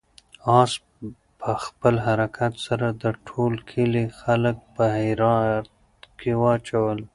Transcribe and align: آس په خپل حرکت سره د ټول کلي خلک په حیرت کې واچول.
آس 0.59 0.71
په 1.39 1.51
خپل 1.65 1.95
حرکت 2.05 2.53
سره 2.67 2.87
د 3.03 3.05
ټول 3.27 3.53
کلي 3.71 4.05
خلک 4.21 4.55
په 4.75 4.83
حیرت 4.97 5.65
کې 6.19 6.31
واچول. 6.41 6.99